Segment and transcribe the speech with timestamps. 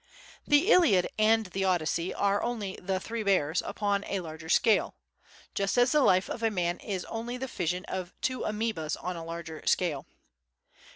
[0.51, 4.95] '"The Iliad and the Odyssey are only "The Three Bears" upon a larger scale.
[5.53, 9.15] Just as the life of a man is only the fission of two amœbas on
[9.15, 10.07] a larger scale.